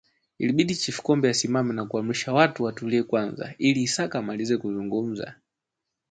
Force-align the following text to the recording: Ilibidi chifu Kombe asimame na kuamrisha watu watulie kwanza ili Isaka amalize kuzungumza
Ilibidi 0.39 0.75
chifu 0.75 1.03
Kombe 1.03 1.29
asimame 1.29 1.73
na 1.73 1.85
kuamrisha 1.85 2.33
watu 2.33 2.63
watulie 2.63 3.03
kwanza 3.03 3.53
ili 3.57 3.81
Isaka 3.81 4.19
amalize 4.19 4.57
kuzungumza 4.57 5.35